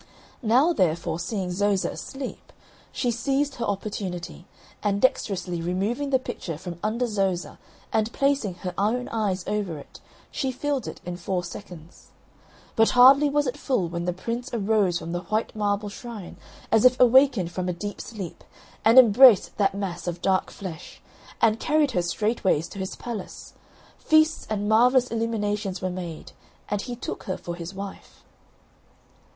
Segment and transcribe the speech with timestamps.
[0.41, 2.51] Now, therefore, seeing Zoza asleep,
[2.91, 4.47] she seized her opportunity;
[4.81, 7.59] and dexterously removing the pitcher from under Zoza,
[7.93, 9.99] and placing her own eyes over it,
[10.31, 12.07] she filled it in four seconds.
[12.75, 16.35] But hardly was it full, when the Prince arose from the white marble shrine,
[16.71, 18.43] as if awakened from a deep sleep,
[18.83, 20.99] and embraced that mass of dark flesh,
[21.43, 23.53] and carried her straightways to his palace;
[23.99, 26.31] feasts and marvellous illuminations were made,
[26.69, 28.23] and he took her for his wife.